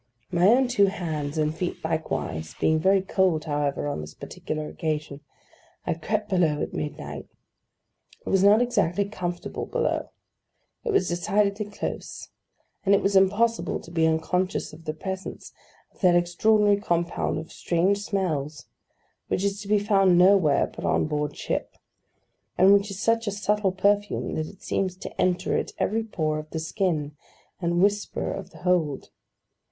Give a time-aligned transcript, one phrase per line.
[0.31, 5.21] My own two hands, and feet likewise, being very cold, however, on this particular occasion,
[5.85, 7.27] I crept below at midnight.
[8.25, 10.09] It was not exactly comfortable below.
[10.83, 12.29] It was decidedly close;
[12.83, 15.53] and it was impossible to be unconscious of the presence
[15.93, 18.65] of that extraordinary compound of strange smells,
[19.27, 21.75] which is to be found nowhere but on board ship,
[22.57, 26.39] and which is such a subtle perfume that it seems to enter at every pore
[26.39, 27.15] of the skin,
[27.61, 29.11] and whisper of the hold.